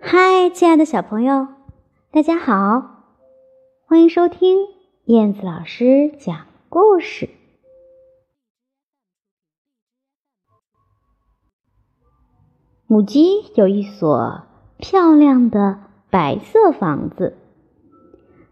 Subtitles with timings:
[0.00, 1.48] 嗨，亲爱的小朋友，
[2.10, 3.04] 大家好，
[3.86, 4.58] 欢迎收听
[5.04, 7.28] 燕子老师讲故事。
[12.86, 14.42] 母鸡有一所
[14.78, 17.36] 漂亮的白色房子，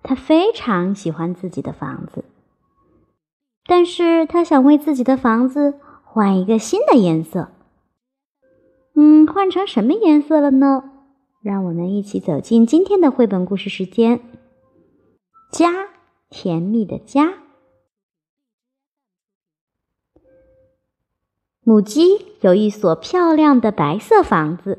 [0.02, 2.24] 它非常喜欢自己的房子，
[3.66, 7.48] 但是它想为自己的房子换一个新的颜色。
[8.98, 10.82] 嗯，换成什么颜色了呢？
[11.42, 14.20] 让我们一起走进今天的绘本故事时间。
[15.52, 15.70] 家，
[16.30, 17.34] 甜蜜的家。
[21.62, 24.78] 母鸡有一所漂亮的白色房子，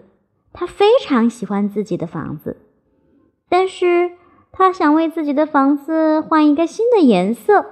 [0.52, 2.57] 它非常喜欢自己的房子，
[3.48, 4.13] 但是
[4.52, 7.65] 它想为自己的房子换一个新的颜色。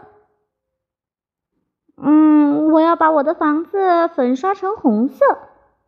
[1.98, 5.26] 嗯，我要把我的房子粉刷成红色。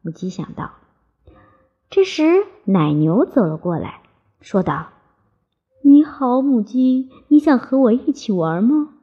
[0.07, 0.71] 母鸡想到。
[1.89, 4.03] 这时，奶牛走了过来，
[4.39, 4.87] 说道
[5.83, 8.93] ：“你好，母鸡，你想和我一起玩吗？”“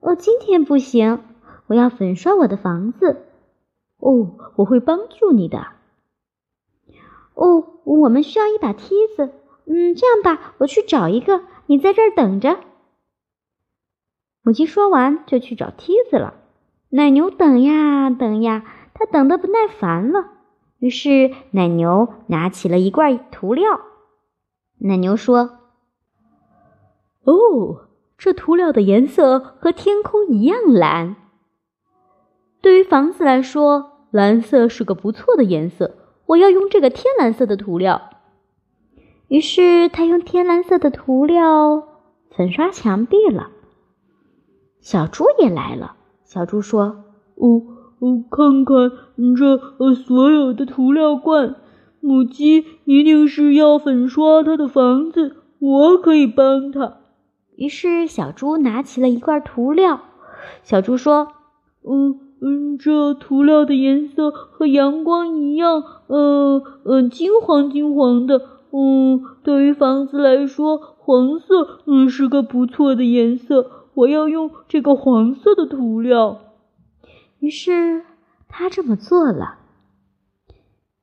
[0.00, 1.24] 哦，今天不行，
[1.68, 3.24] 我要粉刷我的房子。
[3.96, 5.68] ”“哦，我会帮助你的。
[7.32, 9.32] ”“哦，我们需要一把梯子。
[9.64, 12.60] ”“嗯，这样吧，我去找一个，你在这儿等着。”
[14.44, 16.34] 母鸡说完就去找梯子了。
[16.90, 18.64] 奶牛等呀等呀，
[18.98, 20.32] 它等得不耐烦了。
[20.78, 23.80] 于是，奶牛拿起了一罐涂料。
[24.78, 25.58] 奶牛说
[27.24, 31.16] ：“哦，这涂料的颜色和天空一样蓝。
[32.62, 35.96] 对于房子来说，蓝色是个不错的颜色。
[36.26, 38.10] 我要用这个天蓝色的涂料。”
[39.28, 41.86] 于是，他用天蓝色的涂料
[42.30, 43.50] 粉刷墙壁了。
[44.80, 45.96] 小猪也来了。
[46.24, 47.04] 小猪说
[47.36, 47.62] ：“哦。”
[47.98, 48.92] 哦，看看
[49.34, 51.56] 这呃所有的涂料罐，
[52.00, 56.98] 母鸡一定是要粉刷它的房子，我可以帮它。
[57.56, 60.00] 于是小猪拿起了一罐涂料。
[60.62, 61.28] 小猪说
[61.88, 68.42] ：“嗯嗯，这涂料的颜色和阳光一样，呃呃，金黄金黄的。
[68.72, 73.70] 嗯，对于房子来说，黄色嗯是个不错的颜色。
[73.94, 76.42] 我要用这个黄色的涂料。”
[77.46, 78.02] 于是
[78.48, 79.58] 他这么做了。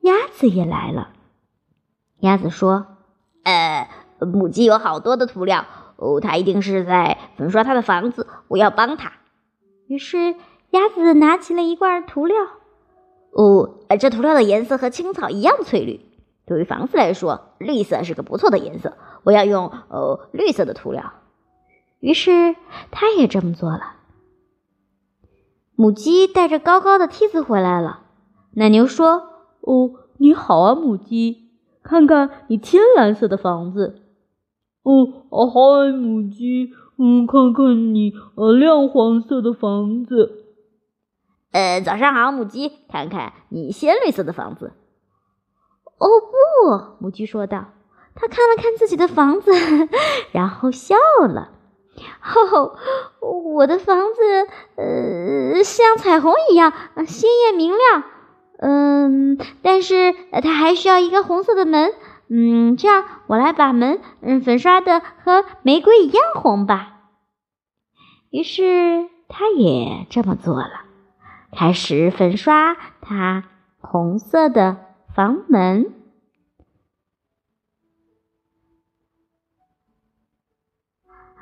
[0.02, 1.14] 鸭子也来了。
[2.20, 2.98] 鸭子说
[3.46, 3.88] ：“呃，
[4.20, 5.66] 母鸡有好多的涂料，
[5.96, 9.14] 哦，它一定是在粉刷它的房子，我要帮它。”
[9.88, 10.36] 于是
[10.72, 12.36] 鸭子拿起了一罐涂料。
[13.32, 16.02] 哦，呃这涂料的颜色和青草一样翠绿。
[16.46, 21.14] 对于房子来说，绿色是个不错的颜色，我要用哦绿色的涂料。
[22.02, 22.58] 于是
[22.92, 23.94] 他也这么做了。
[25.76, 28.02] 母鸡带着高高的梯子回来了。
[28.52, 29.24] 奶牛说
[29.62, 31.50] ：“哦，你好啊，母鸡，
[31.82, 34.02] 看看你天蓝色的房子。
[34.84, 40.44] ”“哦，嗨，母鸡，嗯，看看你呃亮黄色的房子。
[41.52, 44.74] ”“呃，早上好，母鸡，看看你鲜绿色的房子。
[45.98, 47.66] ”“哦不！”母鸡说道。
[48.16, 49.52] 他看了看自己的房子，
[50.32, 50.96] 然后笑
[51.28, 51.50] 了。
[51.96, 52.76] 哦，
[53.54, 56.74] 我的房子，呃，像彩虹一样
[57.06, 58.04] 鲜艳明亮。
[58.60, 61.92] 嗯，但是它还需要一个红色的门。
[62.30, 66.94] 嗯，这样我来把门，嗯，粉刷的和玫瑰一样红吧。
[68.32, 70.86] 于是他也这么做了，
[71.56, 73.44] 开始粉刷他
[73.80, 74.78] 红色的
[75.14, 75.94] 房门。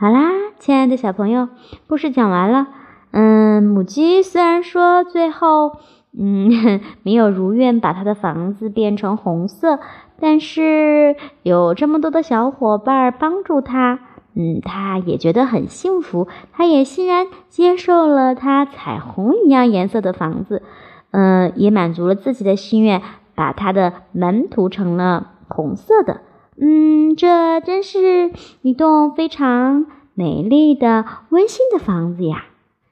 [0.02, 1.48] 好啦，亲爱的小朋友，
[1.86, 2.70] 故事讲完了。
[3.12, 5.78] 嗯，母鸡虽然说最后
[6.18, 9.80] 嗯 没有如愿把它的房子变成红色，
[10.20, 14.00] 但是有这么多的小伙伴帮助它，
[14.34, 16.28] 嗯，它也觉得很幸福。
[16.52, 20.64] 它也欣然接受了它彩虹一样颜色的房子，
[21.12, 23.04] 嗯，也满足了自己的心愿，
[23.36, 26.22] 把它的门涂成了红色的。
[26.60, 28.32] 嗯，这真是
[28.62, 32.46] 一栋非常美丽的、温馨的房子呀！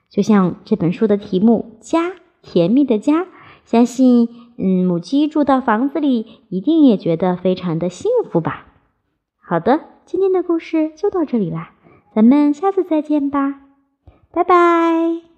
[0.09, 3.27] 就像这本书的题目“家，甜蜜的家”，
[3.63, 8.65] 相信，嗯，母鸡住到房子里，一定也觉得非常的幸福吧。
[9.39, 11.73] 好的，今天的故事就到这里啦，
[12.15, 13.61] 咱们下次再见吧，
[14.31, 15.28] 拜拜。